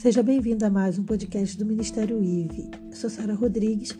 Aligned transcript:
Seja 0.00 0.22
bem-vindo 0.22 0.64
a 0.64 0.70
mais 0.70 0.98
um 0.98 1.04
podcast 1.04 1.58
do 1.58 1.66
Ministério 1.66 2.24
IVE. 2.24 2.70
Sou 2.90 3.10
Sara 3.10 3.34
Rodrigues 3.34 3.94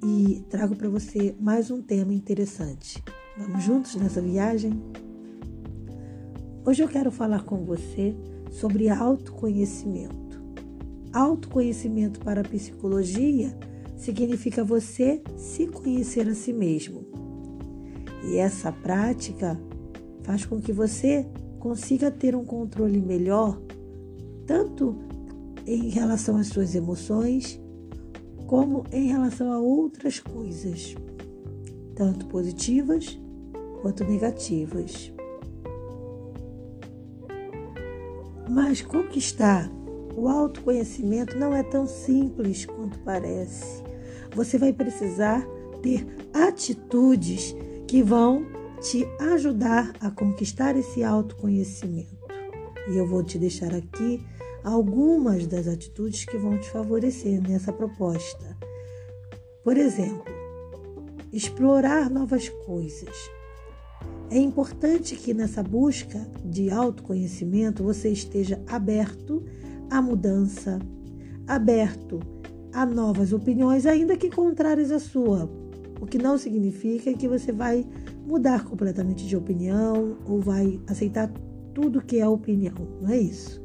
e 0.00 0.40
trago 0.48 0.76
para 0.76 0.88
você 0.88 1.34
mais 1.40 1.68
um 1.68 1.82
tema 1.82 2.14
interessante. 2.14 3.02
Vamos 3.36 3.64
juntos 3.64 3.96
nessa 3.96 4.20
viagem? 4.20 4.80
Hoje 6.64 6.84
eu 6.84 6.88
quero 6.88 7.10
falar 7.10 7.42
com 7.42 7.64
você 7.64 8.14
sobre 8.52 8.88
autoconhecimento. 8.88 10.40
Autoconhecimento 11.12 12.20
para 12.20 12.42
a 12.42 12.48
psicologia 12.48 13.52
significa 13.96 14.62
você 14.62 15.20
se 15.36 15.66
conhecer 15.66 16.28
a 16.28 16.36
si 16.36 16.52
mesmo. 16.52 17.04
E 18.30 18.36
essa 18.36 18.70
prática 18.70 19.60
faz 20.22 20.46
com 20.46 20.60
que 20.60 20.72
você 20.72 21.26
consiga 21.58 22.12
ter 22.12 22.36
um 22.36 22.44
controle 22.44 23.02
melhor, 23.02 23.60
tanto 24.46 25.10
em 25.66 25.88
relação 25.88 26.36
às 26.36 26.48
suas 26.48 26.74
emoções, 26.74 27.60
como 28.46 28.84
em 28.92 29.06
relação 29.06 29.52
a 29.52 29.58
outras 29.58 30.20
coisas, 30.20 30.94
tanto 31.94 32.26
positivas 32.26 33.18
quanto 33.80 34.04
negativas. 34.04 35.12
Mas 38.48 38.82
conquistar 38.82 39.70
o 40.16 40.28
autoconhecimento 40.28 41.38
não 41.38 41.54
é 41.54 41.62
tão 41.62 41.86
simples 41.86 42.66
quanto 42.66 42.98
parece. 43.00 43.82
Você 44.34 44.58
vai 44.58 44.72
precisar 44.72 45.46
ter 45.82 46.06
atitudes 46.32 47.54
que 47.86 48.02
vão 48.02 48.46
te 48.80 49.06
ajudar 49.32 49.92
a 50.00 50.10
conquistar 50.10 50.76
esse 50.76 51.02
autoconhecimento. 51.02 52.22
E 52.88 52.96
eu 52.96 53.06
vou 53.06 53.22
te 53.22 53.38
deixar 53.38 53.74
aqui 53.74 54.24
algumas 54.62 55.46
das 55.46 55.66
atitudes 55.66 56.24
que 56.24 56.36
vão 56.36 56.58
te 56.58 56.70
favorecer 56.70 57.40
nessa 57.42 57.72
proposta. 57.72 58.56
Por 59.64 59.76
exemplo, 59.76 60.24
explorar 61.32 62.10
novas 62.10 62.48
coisas. 62.48 63.14
É 64.30 64.38
importante 64.38 65.16
que 65.16 65.34
nessa 65.34 65.62
busca 65.62 66.26
de 66.44 66.70
autoconhecimento 66.70 67.82
você 67.82 68.10
esteja 68.10 68.62
aberto 68.66 69.44
à 69.90 70.00
mudança, 70.00 70.78
aberto 71.46 72.20
a 72.72 72.86
novas 72.86 73.32
opiniões, 73.32 73.84
ainda 73.86 74.16
que 74.16 74.30
contrárias 74.30 74.90
à 74.90 74.98
sua, 74.98 75.50
o 76.00 76.06
que 76.06 76.18
não 76.18 76.38
significa 76.38 77.12
que 77.12 77.28
você 77.28 77.52
vai 77.52 77.86
mudar 78.26 78.64
completamente 78.64 79.26
de 79.26 79.36
opinião 79.36 80.16
ou 80.26 80.40
vai 80.40 80.80
aceitar 80.86 81.30
tudo 81.74 82.02
que 82.02 82.18
é 82.18 82.26
opinião, 82.26 82.74
não 83.00 83.10
é 83.10 83.18
isso. 83.18 83.61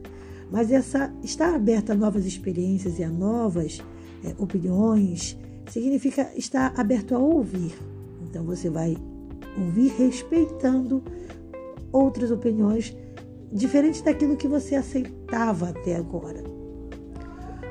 Mas 0.52 0.72
essa 0.72 1.14
estar 1.24 1.54
aberta 1.54 1.94
a 1.94 1.96
novas 1.96 2.26
experiências 2.26 3.00
e 3.00 3.04
a 3.04 3.10
novas 3.10 3.82
é, 4.24 4.34
opiniões 4.42 5.38
significa 5.70 6.32
estar 6.36 6.74
aberto 6.80 7.16
a 7.16 7.20
ouvir. 7.20 7.76
Então 8.22 8.44
você 8.44 8.70
vai 8.70 8.96
ouvir 9.58 9.90
respeitando 9.98 11.04
outras 11.92 12.32
opiniões 12.32 12.96
diferentes 13.52 14.02
daquilo 14.02 14.38
que 14.38 14.48
você 14.48 14.76
aceitava 14.76 15.70
até 15.70 15.96
agora. 15.96 16.44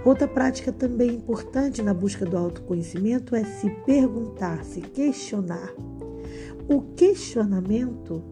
Outra 0.04 0.28
prática 0.28 0.70
também 0.70 1.16
importante 1.16 1.82
na 1.82 1.92
busca 1.92 2.24
do 2.24 2.36
autoconhecimento 2.36 3.34
é 3.34 3.44
se 3.44 3.68
perguntar, 3.84 4.64
se 4.64 4.80
questionar. 4.80 5.74
O 6.68 6.80
questionamento 6.94 8.22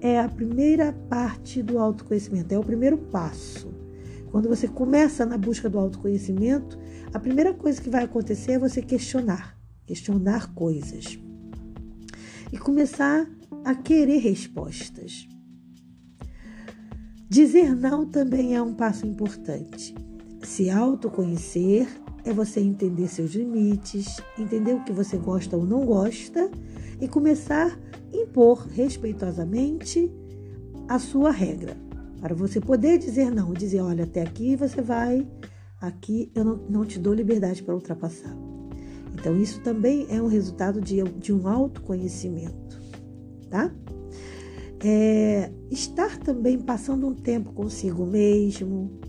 é 0.00 0.18
a 0.18 0.28
primeira 0.28 0.92
parte 1.08 1.62
do 1.62 1.78
autoconhecimento, 1.78 2.54
é 2.54 2.58
o 2.58 2.64
primeiro 2.64 2.96
passo. 2.96 3.77
Quando 4.30 4.48
você 4.48 4.68
começa 4.68 5.24
na 5.24 5.38
busca 5.38 5.68
do 5.68 5.78
autoconhecimento, 5.78 6.78
a 7.12 7.18
primeira 7.18 7.54
coisa 7.54 7.80
que 7.80 7.90
vai 7.90 8.04
acontecer 8.04 8.52
é 8.52 8.58
você 8.58 8.82
questionar, 8.82 9.58
questionar 9.86 10.52
coisas 10.54 11.18
e 12.52 12.58
começar 12.58 13.28
a 13.64 13.74
querer 13.74 14.18
respostas. 14.18 15.26
Dizer 17.28 17.74
não 17.74 18.06
também 18.06 18.54
é 18.54 18.62
um 18.62 18.74
passo 18.74 19.06
importante. 19.06 19.94
Se 20.42 20.70
autoconhecer 20.70 21.88
é 22.24 22.32
você 22.32 22.60
entender 22.60 23.08
seus 23.08 23.32
limites, 23.32 24.20
entender 24.38 24.74
o 24.74 24.84
que 24.84 24.92
você 24.92 25.16
gosta 25.16 25.56
ou 25.56 25.64
não 25.64 25.84
gosta 25.84 26.50
e 27.00 27.08
começar 27.08 27.78
a 28.12 28.16
impor 28.16 28.66
respeitosamente 28.66 30.10
a 30.88 30.98
sua 30.98 31.30
regra. 31.30 31.87
Para 32.20 32.34
você 32.34 32.60
poder 32.60 32.98
dizer 32.98 33.30
não, 33.30 33.52
dizer, 33.52 33.80
olha, 33.80 34.04
até 34.04 34.22
aqui 34.22 34.56
você 34.56 34.82
vai, 34.82 35.26
aqui 35.80 36.30
eu 36.34 36.44
não, 36.44 36.56
não 36.68 36.84
te 36.84 36.98
dou 36.98 37.14
liberdade 37.14 37.62
para 37.62 37.74
ultrapassar. 37.74 38.36
Então, 39.14 39.36
isso 39.36 39.60
também 39.60 40.06
é 40.10 40.20
um 40.22 40.28
resultado 40.28 40.80
de, 40.80 41.02
de 41.02 41.32
um 41.32 41.48
autoconhecimento, 41.48 42.80
tá? 43.50 43.70
É, 44.84 45.50
estar 45.70 46.18
também 46.18 46.56
passando 46.56 47.06
um 47.06 47.14
tempo 47.14 47.52
consigo 47.52 48.06
mesmo, 48.06 49.00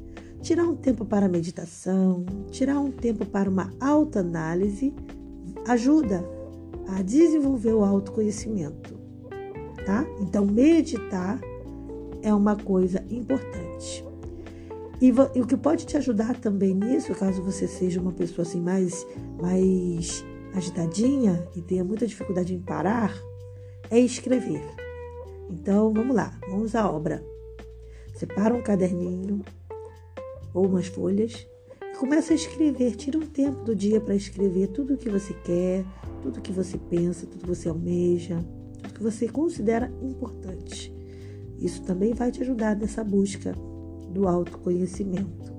tirar 0.41 0.63
um 0.63 0.75
tempo 0.75 1.05
para 1.05 1.27
meditação, 1.27 2.25
tirar 2.49 2.79
um 2.79 2.89
tempo 2.91 3.23
para 3.25 3.49
uma 3.49 3.71
autoanálise, 3.79 4.93
ajuda 5.67 6.25
a 6.87 7.03
desenvolver 7.03 7.73
o 7.73 7.83
autoconhecimento, 7.83 8.99
tá? 9.85 10.05
Então, 10.21 10.43
meditar 10.43 11.39
é 12.21 12.33
uma 12.33 12.55
coisa 12.55 13.03
importante. 13.09 14.05
E, 15.01 15.11
o 15.11 15.47
que 15.47 15.55
pode 15.55 15.85
te 15.85 15.95
ajudar 15.95 16.35
também 16.39 16.73
nisso, 16.73 17.15
caso 17.15 17.41
você 17.41 17.67
seja 17.67 18.01
uma 18.01 18.11
pessoa 18.11 18.45
assim 18.45 18.59
mais, 18.59 19.07
mais 19.41 20.25
agitadinha 20.53 21.47
e 21.55 21.61
tenha 21.61 21.85
muita 21.85 22.05
dificuldade 22.05 22.53
em 22.53 22.59
parar, 22.59 23.17
é 23.89 23.97
escrever. 23.97 24.63
Então 25.49 25.93
vamos 25.93 26.13
lá, 26.13 26.37
vamos 26.49 26.75
à 26.75 26.89
obra. 26.89 27.23
Separa 28.13 28.53
um 28.53 28.61
caderninho 28.61 29.41
ou 30.53 30.65
umas 30.65 30.87
folhas 30.87 31.47
e 31.81 31.97
começa 31.97 32.33
a 32.33 32.35
escrever. 32.35 32.97
Tira 32.97 33.17
um 33.17 33.25
tempo 33.25 33.63
do 33.63 33.73
dia 33.73 34.01
para 34.01 34.15
escrever 34.15 34.67
tudo 34.67 34.95
o 34.95 34.97
que 34.97 35.09
você 35.09 35.33
quer, 35.45 35.85
tudo 36.21 36.39
o 36.39 36.41
que 36.41 36.51
você 36.51 36.77
pensa, 36.77 37.25
tudo 37.25 37.41
que 37.41 37.47
você 37.47 37.69
almeja, 37.69 38.43
tudo 38.83 38.93
que 38.93 39.03
você 39.03 39.29
considera 39.29 39.89
importante. 40.01 40.98
Isso 41.59 41.81
também 41.83 42.13
vai 42.13 42.31
te 42.31 42.41
ajudar 42.41 42.75
nessa 42.75 43.03
busca 43.03 43.53
do 44.11 44.27
autoconhecimento. 44.27 45.53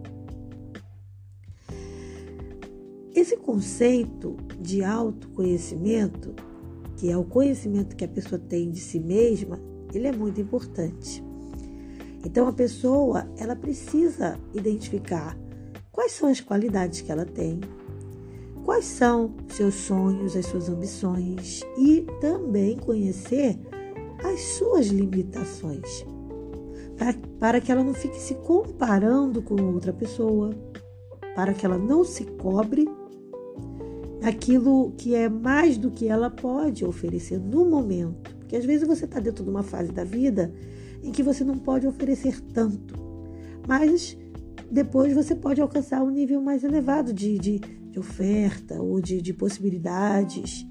Esse 3.15 3.37
conceito 3.37 4.37
de 4.61 4.83
autoconhecimento, 4.83 6.34
que 6.97 7.11
é 7.11 7.16
o 7.16 7.25
conhecimento 7.25 7.97
que 7.97 8.05
a 8.05 8.09
pessoa 8.09 8.38
tem 8.38 8.71
de 8.71 8.81
si 8.81 8.99
mesma, 8.99 9.59
ele 9.93 10.06
é 10.06 10.12
muito 10.12 10.41
importante. 10.41 11.22
Então 12.25 12.47
a 12.47 12.53
pessoa, 12.53 13.28
ela 13.37 13.56
precisa 13.56 14.38
identificar 14.55 15.37
quais 15.91 16.12
são 16.12 16.28
as 16.28 16.41
qualidades 16.41 17.00
que 17.00 17.11
ela 17.11 17.25
tem, 17.25 17.61
quais 18.65 18.84
são 18.84 19.34
seus 19.49 19.75
sonhos, 19.75 20.37
as 20.37 20.47
suas 20.47 20.69
ambições 20.69 21.62
e 21.78 22.06
também 22.21 22.77
conhecer 22.77 23.59
as 24.25 24.41
suas 24.41 24.86
limitações, 24.86 26.04
para, 26.97 27.14
para 27.38 27.60
que 27.60 27.72
ela 27.72 27.82
não 27.82 27.94
fique 27.94 28.19
se 28.19 28.34
comparando 28.34 29.42
com 29.42 29.60
outra 29.62 29.92
pessoa, 29.92 30.50
para 31.34 31.54
que 31.54 31.64
ela 31.64 31.78
não 31.78 32.04
se 32.04 32.25
cobre 32.25 32.88
aquilo 34.22 34.92
que 34.97 35.14
é 35.14 35.28
mais 35.28 35.78
do 35.78 35.91
que 35.91 36.06
ela 36.06 36.31
pode 36.31 36.84
oferecer 36.84 37.38
no 37.38 37.64
momento. 37.64 38.36
Porque 38.36 38.56
às 38.56 38.64
vezes 38.64 38.86
você 38.86 39.04
está 39.04 39.19
dentro 39.19 39.42
de 39.44 39.50
uma 39.50 39.62
fase 39.62 39.92
da 39.92 40.04
vida 40.04 40.52
em 41.02 41.11
que 41.11 41.22
você 41.22 41.43
não 41.43 41.56
pode 41.56 41.87
oferecer 41.87 42.40
tanto, 42.52 42.94
mas 43.67 44.17
depois 44.70 45.14
você 45.14 45.34
pode 45.34 45.61
alcançar 45.61 46.02
um 46.02 46.11
nível 46.11 46.40
mais 46.40 46.62
elevado 46.62 47.12
de, 47.12 47.38
de, 47.38 47.58
de 47.58 47.99
oferta 47.99 48.81
ou 48.81 49.00
de, 49.00 49.22
de 49.22 49.32
possibilidades. 49.32 50.67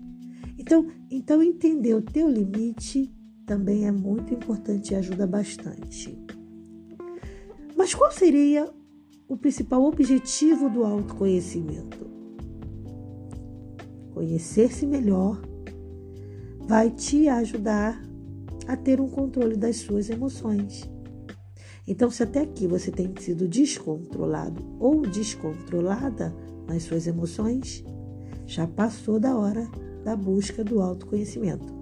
Então, 0.57 0.87
então 1.09 1.41
entender 1.41 1.95
o 1.95 2.01
teu 2.01 2.29
limite 2.29 3.11
também 3.49 3.87
é 3.87 3.91
muito 3.91 4.31
importante 4.31 4.93
e 4.93 4.95
ajuda 4.95 5.25
bastante. 5.25 6.15
Mas 7.75 7.95
qual 7.95 8.11
seria 8.11 8.71
o 9.27 9.35
principal 9.35 9.83
objetivo 9.85 10.69
do 10.69 10.83
autoconhecimento? 10.83 12.05
Conhecer-se 14.13 14.85
melhor 14.85 15.41
vai 16.67 16.91
te 16.91 17.27
ajudar 17.27 17.99
a 18.67 18.77
ter 18.77 19.01
um 19.01 19.09
controle 19.09 19.55
das 19.55 19.77
suas 19.77 20.11
emoções. 20.11 20.87
Então, 21.87 22.11
se 22.11 22.21
até 22.21 22.41
aqui 22.41 22.67
você 22.67 22.91
tem 22.91 23.11
sido 23.19 23.47
descontrolado 23.47 24.63
ou 24.79 25.01
descontrolada 25.01 26.35
nas 26.67 26.83
suas 26.83 27.07
emoções, 27.07 27.83
já 28.45 28.67
passou 28.67 29.19
da 29.19 29.35
hora 29.35 29.67
da 30.03 30.15
busca 30.15 30.63
do 30.63 30.79
autoconhecimento. 30.79 31.78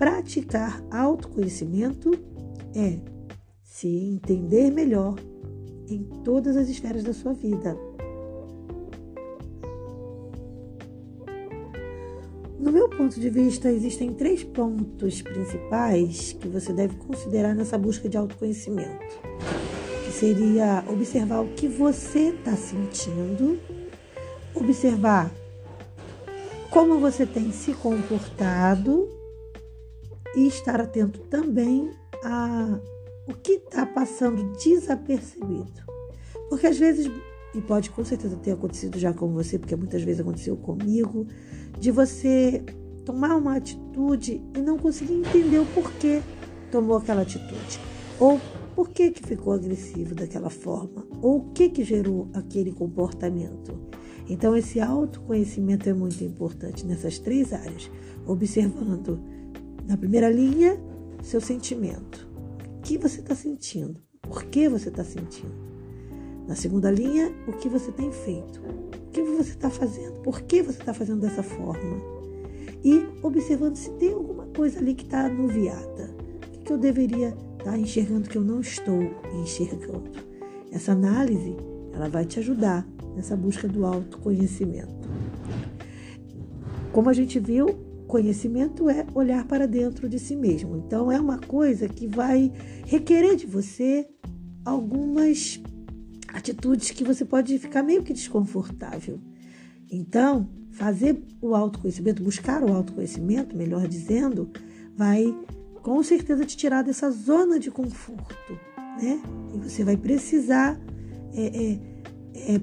Praticar 0.00 0.82
autoconhecimento 0.90 2.10
é 2.74 2.96
se 3.62 3.86
entender 3.86 4.70
melhor 4.70 5.14
em 5.90 6.04
todas 6.24 6.56
as 6.56 6.70
esferas 6.70 7.04
da 7.04 7.12
sua 7.12 7.34
vida. 7.34 7.76
No 12.58 12.72
meu 12.72 12.88
ponto 12.88 13.20
de 13.20 13.28
vista, 13.28 13.70
existem 13.70 14.14
três 14.14 14.42
pontos 14.42 15.20
principais 15.20 16.32
que 16.32 16.48
você 16.48 16.72
deve 16.72 16.96
considerar 16.96 17.54
nessa 17.54 17.76
busca 17.76 18.08
de 18.08 18.16
autoconhecimento. 18.16 19.20
Que 20.06 20.12
seria 20.12 20.82
observar 20.88 21.42
o 21.42 21.48
que 21.48 21.68
você 21.68 22.30
está 22.30 22.56
sentindo, 22.56 23.60
observar 24.54 25.30
como 26.70 26.98
você 26.98 27.26
tem 27.26 27.52
se 27.52 27.74
comportado 27.74 29.19
e 30.36 30.46
estar 30.46 30.80
atento 30.80 31.20
também 31.22 31.90
a 32.24 32.80
o 33.30 33.34
que 33.34 33.52
está 33.52 33.86
passando 33.86 34.52
desapercebido. 34.58 35.82
Porque 36.48 36.66
às 36.66 36.78
vezes, 36.78 37.10
e 37.54 37.60
pode 37.60 37.90
com 37.90 38.04
certeza 38.04 38.36
ter 38.36 38.52
acontecido 38.52 38.98
já 38.98 39.12
com 39.12 39.28
você, 39.32 39.58
porque 39.58 39.76
muitas 39.76 40.02
vezes 40.02 40.20
aconteceu 40.20 40.56
comigo, 40.56 41.26
de 41.78 41.90
você 41.90 42.64
tomar 43.04 43.36
uma 43.36 43.56
atitude 43.56 44.42
e 44.56 44.60
não 44.60 44.76
conseguir 44.76 45.14
entender 45.14 45.58
o 45.58 45.66
porquê 45.66 46.22
tomou 46.70 46.96
aquela 46.96 47.22
atitude. 47.22 47.80
Ou 48.18 48.40
por 48.74 48.88
que, 48.88 49.10
que 49.10 49.26
ficou 49.26 49.52
agressivo 49.52 50.14
daquela 50.14 50.50
forma? 50.50 51.06
Ou 51.22 51.38
o 51.38 51.52
que, 51.52 51.68
que 51.68 51.84
gerou 51.84 52.28
aquele 52.34 52.72
comportamento? 52.72 53.78
Então, 54.28 54.56
esse 54.56 54.80
autoconhecimento 54.80 55.88
é 55.88 55.92
muito 55.92 56.22
importante 56.22 56.86
nessas 56.86 57.18
três 57.18 57.52
áreas. 57.52 57.90
Observando, 58.26 59.20
na 59.90 59.96
primeira 59.96 60.30
linha, 60.30 60.80
seu 61.20 61.40
sentimento. 61.40 62.28
O 62.78 62.80
que 62.80 62.96
você 62.96 63.18
está 63.18 63.34
sentindo? 63.34 64.00
Por 64.22 64.44
que 64.44 64.68
você 64.68 64.88
está 64.88 65.02
sentindo? 65.02 65.52
Na 66.46 66.54
segunda 66.54 66.92
linha, 66.92 67.32
o 67.48 67.52
que 67.54 67.68
você 67.68 67.90
tem 67.90 68.12
feito? 68.12 68.60
O 68.60 69.10
que 69.10 69.20
você 69.20 69.50
está 69.50 69.68
fazendo? 69.68 70.20
Por 70.20 70.42
que 70.42 70.62
você 70.62 70.78
está 70.78 70.94
fazendo 70.94 71.22
dessa 71.22 71.42
forma? 71.42 72.00
E 72.84 73.04
observando 73.20 73.74
se 73.74 73.90
tem 73.94 74.12
alguma 74.12 74.46
coisa 74.46 74.78
ali 74.78 74.94
que 74.94 75.02
está 75.02 75.26
anuviada. 75.26 76.14
O 76.54 76.58
que 76.60 76.72
eu 76.72 76.78
deveria 76.78 77.30
estar 77.58 77.72
tá 77.72 77.76
enxergando 77.76 78.28
que 78.28 78.38
eu 78.38 78.44
não 78.44 78.60
estou 78.60 79.02
enxergando? 79.42 80.08
Essa 80.70 80.92
análise 80.92 81.56
ela 81.92 82.08
vai 82.08 82.24
te 82.24 82.38
ajudar 82.38 82.86
nessa 83.16 83.36
busca 83.36 83.66
do 83.66 83.84
autoconhecimento. 83.84 85.10
Como 86.92 87.08
a 87.10 87.12
gente 87.12 87.40
viu, 87.40 87.89
conhecimento 88.10 88.90
é 88.90 89.06
olhar 89.14 89.46
para 89.46 89.66
dentro 89.66 90.08
de 90.08 90.18
si 90.18 90.34
mesmo. 90.34 90.76
Então, 90.76 91.10
é 91.10 91.20
uma 91.20 91.38
coisa 91.38 91.88
que 91.88 92.08
vai 92.08 92.52
requerer 92.84 93.36
de 93.36 93.46
você 93.46 94.06
algumas 94.64 95.62
atitudes 96.28 96.90
que 96.90 97.04
você 97.04 97.24
pode 97.24 97.56
ficar 97.58 97.82
meio 97.84 98.02
que 98.02 98.12
desconfortável. 98.12 99.20
Então, 99.88 100.48
fazer 100.72 101.22
o 101.40 101.54
autoconhecimento, 101.54 102.22
buscar 102.22 102.62
o 102.62 102.72
autoconhecimento, 102.72 103.56
melhor 103.56 103.86
dizendo, 103.86 104.50
vai 104.96 105.32
com 105.80 106.02
certeza 106.02 106.44
te 106.44 106.56
tirar 106.56 106.82
dessa 106.82 107.10
zona 107.10 107.58
de 107.58 107.70
conforto, 107.70 108.58
né? 109.00 109.22
E 109.54 109.58
você 109.58 109.84
vai 109.84 109.96
precisar 109.96 110.78
é, 111.32 111.46
é, 111.46 112.54
é, 112.54 112.60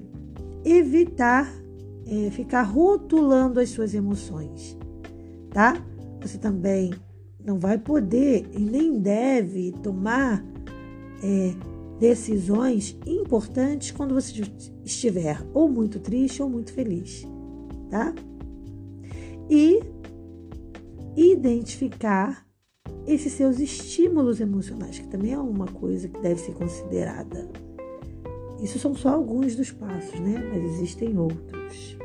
evitar 0.66 1.52
é, 2.06 2.32
ficar 2.32 2.62
rotulando 2.62 3.60
as 3.60 3.70
suas 3.70 3.94
emoções, 3.94 4.78
tá? 5.58 5.76
Você 6.22 6.38
também 6.38 6.94
não 7.44 7.58
vai 7.58 7.80
poder 7.80 8.48
e 8.54 8.60
nem 8.60 9.00
deve 9.00 9.72
tomar 9.82 10.46
é, 11.24 11.56
decisões 12.00 12.96
importantes 13.08 13.90
quando 13.90 14.14
você 14.14 14.44
estiver 14.86 15.44
ou 15.56 15.68
muito 15.68 16.00
triste 16.00 16.44
ou 16.44 16.48
muito 16.48 16.72
feliz, 16.72 17.28
tá? 17.90 18.14
E 19.50 19.82
identificar 21.16 22.46
esses 23.08 23.34
seus 23.34 23.60
estímulos 23.60 24.40
emocionais, 24.40 25.00
que 25.00 25.08
também 25.08 25.34
é 25.34 25.40
uma 25.40 25.66
coisa 25.66 26.08
que 26.08 26.22
deve 26.22 26.40
ser 26.40 26.54
considerada. 26.54 27.50
Isso 28.62 28.78
são 28.78 28.94
só 28.94 29.10
alguns 29.10 29.56
dos 29.56 29.72
passos, 29.72 30.20
né? 30.20 30.38
Mas 30.54 30.74
existem 30.76 31.18
outros. 31.18 31.98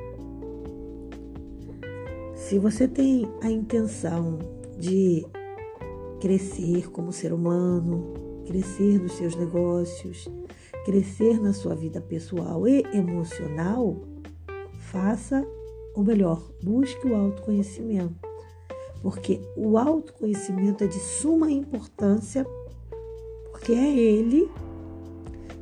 Se 2.53 2.59
você 2.59 2.87
tem 2.87 3.27
a 3.41 3.51
intenção 3.51 4.39
de 4.79 5.25
crescer 6.21 6.91
como 6.91 7.11
ser 7.11 7.33
humano, 7.33 8.13
crescer 8.45 9.01
nos 9.01 9.13
seus 9.13 9.35
negócios, 9.35 10.29
crescer 10.85 11.41
na 11.41 11.55
sua 11.55 11.75
vida 11.75 11.99
pessoal 11.99 12.69
e 12.69 12.83
emocional, 12.93 14.03
faça, 14.81 15.43
ou 15.95 16.05
melhor, 16.05 16.47
busque 16.63 17.07
o 17.07 17.17
autoconhecimento. 17.17 18.17
Porque 19.01 19.41
o 19.57 19.79
autoconhecimento 19.79 20.85
é 20.85 20.87
de 20.87 21.01
suma 21.01 21.51
importância, 21.51 22.47
porque 23.51 23.73
é 23.73 23.97
ele 23.97 24.47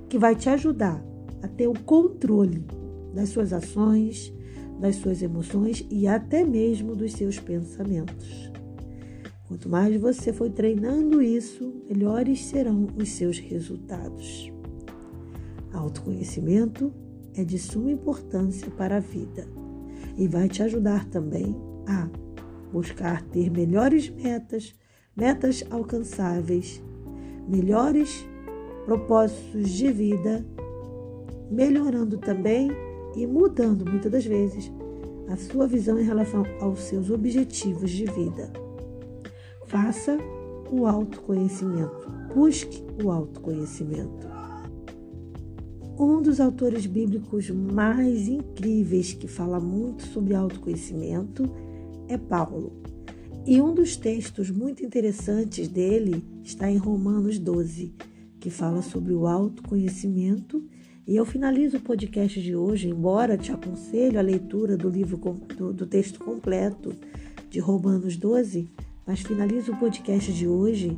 que 0.08 0.18
vai 0.18 0.34
te 0.34 0.48
ajudar 0.48 1.00
a 1.40 1.46
ter 1.46 1.68
o 1.68 1.80
controle 1.84 2.64
das 3.14 3.28
suas 3.28 3.52
ações, 3.52 4.34
das 4.80 4.96
suas 4.96 5.20
emoções 5.20 5.86
e 5.90 6.06
até 6.06 6.44
mesmo 6.44 6.96
dos 6.96 7.12
seus 7.12 7.38
pensamentos. 7.38 8.50
Quanto 9.46 9.68
mais 9.68 9.94
você 10.00 10.32
for 10.32 10.48
treinando 10.48 11.20
isso, 11.20 11.74
melhores 11.88 12.46
serão 12.46 12.86
os 12.96 13.10
seus 13.10 13.38
resultados. 13.38 14.50
Autoconhecimento 15.72 16.92
é 17.34 17.44
de 17.44 17.58
suma 17.58 17.90
importância 17.90 18.70
para 18.70 18.96
a 18.96 19.00
vida 19.00 19.46
e 20.16 20.26
vai 20.26 20.48
te 20.48 20.62
ajudar 20.62 21.04
também 21.06 21.54
a 21.86 22.08
buscar 22.72 23.22
ter 23.22 23.50
melhores 23.50 24.08
metas, 24.08 24.74
metas 25.16 25.64
alcançáveis, 25.70 26.82
melhores 27.48 28.24
propósitos 28.84 29.70
de 29.70 29.92
vida, 29.92 30.46
melhorando 31.50 32.18
também 32.18 32.70
e 33.16 33.26
mudando 33.26 33.88
muitas 33.88 34.10
das 34.10 34.24
vezes 34.24 34.70
a 35.28 35.36
sua 35.36 35.66
visão 35.66 35.98
em 35.98 36.04
relação 36.04 36.44
aos 36.60 36.80
seus 36.80 37.10
objetivos 37.10 37.90
de 37.90 38.04
vida. 38.06 38.52
Faça 39.66 40.18
o 40.70 40.86
autoconhecimento. 40.86 42.10
Busque 42.34 42.82
o 43.02 43.10
autoconhecimento. 43.10 44.28
Um 45.98 46.22
dos 46.22 46.40
autores 46.40 46.86
bíblicos 46.86 47.50
mais 47.50 48.26
incríveis 48.26 49.12
que 49.12 49.28
fala 49.28 49.60
muito 49.60 50.02
sobre 50.06 50.34
autoconhecimento 50.34 51.44
é 52.08 52.16
Paulo. 52.16 52.72
E 53.46 53.60
um 53.60 53.74
dos 53.74 53.96
textos 53.96 54.50
muito 54.50 54.84
interessantes 54.84 55.68
dele 55.68 56.24
está 56.42 56.70
em 56.70 56.76
Romanos 56.76 57.38
12, 57.38 57.94
que 58.38 58.50
fala 58.50 58.82
sobre 58.82 59.12
o 59.12 59.26
autoconhecimento. 59.26 60.64
E 61.10 61.16
eu 61.16 61.24
finalizo 61.24 61.78
o 61.78 61.80
podcast 61.80 62.40
de 62.40 62.54
hoje, 62.54 62.88
embora 62.88 63.36
te 63.36 63.50
aconselho 63.50 64.16
a 64.16 64.22
leitura 64.22 64.76
do 64.76 64.88
livro 64.88 65.16
do, 65.56 65.72
do 65.72 65.84
texto 65.84 66.20
completo 66.20 66.94
de 67.48 67.58
Romanos 67.58 68.16
12, 68.16 68.70
mas 69.04 69.18
finalizo 69.18 69.72
o 69.72 69.76
podcast 69.76 70.32
de 70.32 70.46
hoje 70.46 70.96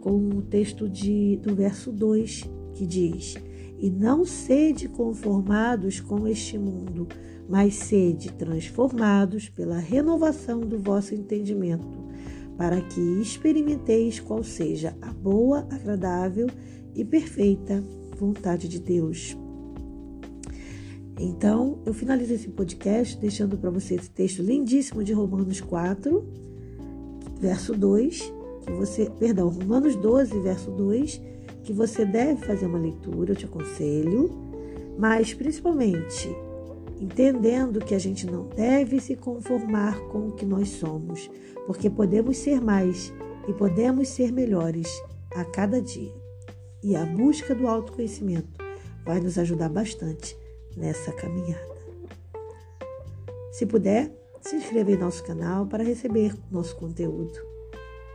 com 0.00 0.16
o 0.28 0.42
texto 0.42 0.88
de, 0.88 1.40
do 1.42 1.56
verso 1.56 1.90
2, 1.90 2.48
que 2.76 2.86
diz: 2.86 3.34
E 3.80 3.90
não 3.90 4.24
sede 4.24 4.88
conformados 4.88 5.98
com 5.98 6.28
este 6.28 6.56
mundo, 6.56 7.08
mas 7.48 7.74
sede 7.74 8.32
transformados 8.34 9.48
pela 9.48 9.80
renovação 9.80 10.60
do 10.60 10.78
vosso 10.78 11.16
entendimento, 11.16 11.98
para 12.56 12.80
que 12.80 13.00
experimenteis 13.20 14.20
qual 14.20 14.44
seja 14.44 14.96
a 15.02 15.12
boa, 15.12 15.66
agradável 15.68 16.46
e 16.94 17.04
perfeita 17.04 17.82
vontade 18.16 18.68
de 18.68 18.78
Deus. 18.78 19.36
Então, 21.20 21.78
eu 21.84 21.92
finalizo 21.92 22.32
esse 22.32 22.48
podcast 22.48 23.18
deixando 23.18 23.58
para 23.58 23.70
você 23.70 23.96
esse 23.96 24.10
texto 24.10 24.42
lindíssimo 24.42 25.02
de 25.02 25.12
Romanos 25.12 25.60
4 25.60 26.48
verso 27.40 27.72
2, 27.74 28.32
que 28.66 28.72
você, 28.72 29.10
perdão, 29.18 29.48
Romanos 29.48 29.96
12, 29.96 30.40
verso 30.40 30.70
2, 30.70 31.20
que 31.62 31.72
você 31.72 32.04
deve 32.04 32.44
fazer 32.44 32.66
uma 32.66 32.78
leitura, 32.78 33.32
eu 33.32 33.36
te 33.36 33.44
aconselho, 33.44 34.30
mas 34.98 35.32
principalmente 35.32 36.28
entendendo 37.00 37.78
que 37.78 37.94
a 37.94 37.98
gente 37.98 38.26
não 38.26 38.48
deve 38.48 39.00
se 39.00 39.14
conformar 39.14 39.98
com 40.08 40.28
o 40.28 40.32
que 40.32 40.44
nós 40.44 40.68
somos, 40.70 41.30
porque 41.66 41.88
podemos 41.88 42.36
ser 42.38 42.60
mais 42.60 43.12
e 43.46 43.52
podemos 43.52 44.08
ser 44.08 44.32
melhores 44.32 44.88
a 45.34 45.44
cada 45.44 45.80
dia. 45.80 46.12
E 46.82 46.96
a 46.96 47.04
busca 47.04 47.54
do 47.54 47.68
autoconhecimento 47.68 48.48
vai 49.04 49.20
nos 49.20 49.38
ajudar 49.38 49.68
bastante 49.68 50.36
nessa 50.78 51.12
caminhada. 51.12 51.78
Se 53.52 53.66
puder, 53.66 54.12
se 54.40 54.56
inscreva 54.56 54.92
em 54.92 54.96
nosso 54.96 55.24
canal 55.24 55.66
para 55.66 55.82
receber 55.82 56.32
nosso 56.50 56.76
conteúdo. 56.76 57.38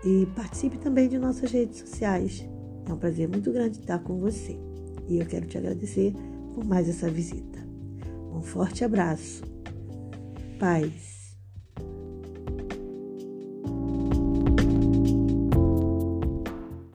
E 0.04 0.26
participe 0.36 0.78
também 0.78 1.08
de 1.08 1.18
nossas 1.18 1.52
redes 1.52 1.80
sociais. 1.80 2.48
É 2.88 2.94
um 2.94 2.98
prazer 2.98 3.28
muito 3.28 3.52
grande 3.52 3.80
estar 3.80 4.00
com 4.00 4.20
você. 4.20 4.58
E 5.08 5.20
eu 5.20 5.26
quero 5.26 5.46
te 5.46 5.58
agradecer 5.58 6.14
por 6.54 6.66
mais 6.66 6.90
essa 6.90 7.10
visita. 7.10 7.60
Um 8.34 8.42
forte 8.42 8.84
abraço. 8.84 9.44
Paz. 10.60 11.23